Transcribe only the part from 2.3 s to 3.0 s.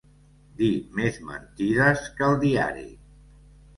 el diari.